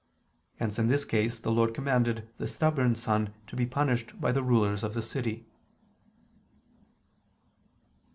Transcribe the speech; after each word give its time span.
Hence 0.57 0.79
in 0.79 0.87
this 0.87 1.05
case 1.05 1.39
the 1.39 1.51
Lord 1.51 1.75
commanded 1.75 2.27
the 2.39 2.47
stubborn 2.47 2.95
son 2.95 3.35
to 3.45 3.55
be 3.55 3.67
punished 3.67 4.19
by 4.19 4.31
the 4.31 4.41
rulers 4.41 4.83
of 4.83 4.95
the 4.95 5.01
city. 5.03 5.45